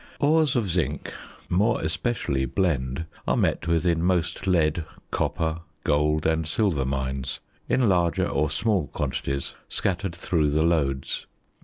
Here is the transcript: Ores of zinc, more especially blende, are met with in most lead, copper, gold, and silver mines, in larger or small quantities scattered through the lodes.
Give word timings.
Ores 0.19 0.55
of 0.55 0.67
zinc, 0.67 1.13
more 1.47 1.79
especially 1.83 2.47
blende, 2.47 3.05
are 3.27 3.37
met 3.37 3.67
with 3.67 3.85
in 3.85 4.01
most 4.01 4.47
lead, 4.47 4.83
copper, 5.11 5.59
gold, 5.83 6.25
and 6.25 6.47
silver 6.47 6.85
mines, 6.85 7.39
in 7.69 7.87
larger 7.87 8.27
or 8.27 8.49
small 8.49 8.87
quantities 8.87 9.53
scattered 9.69 10.15
through 10.15 10.49
the 10.49 10.63
lodes. 10.63 11.27